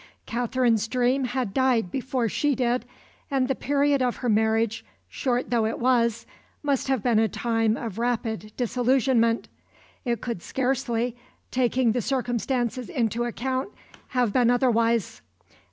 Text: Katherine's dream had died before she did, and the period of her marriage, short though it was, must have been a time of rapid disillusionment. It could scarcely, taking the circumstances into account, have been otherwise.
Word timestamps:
Katherine's 0.25 0.87
dream 0.87 1.25
had 1.25 1.53
died 1.53 1.91
before 1.91 2.27
she 2.27 2.55
did, 2.55 2.85
and 3.29 3.47
the 3.47 3.53
period 3.53 4.01
of 4.01 4.15
her 4.15 4.29
marriage, 4.29 4.83
short 5.07 5.51
though 5.51 5.67
it 5.67 5.77
was, 5.77 6.25
must 6.63 6.87
have 6.87 7.03
been 7.03 7.19
a 7.19 7.27
time 7.27 7.77
of 7.77 7.99
rapid 7.99 8.51
disillusionment. 8.57 9.47
It 10.03 10.19
could 10.19 10.41
scarcely, 10.41 11.15
taking 11.51 11.91
the 11.91 12.01
circumstances 12.01 12.89
into 12.89 13.25
account, 13.25 13.69
have 14.07 14.33
been 14.33 14.49
otherwise. 14.49 15.21